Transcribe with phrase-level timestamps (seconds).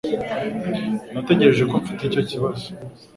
[1.13, 2.67] Natekereje ko mfite icyo kibazo.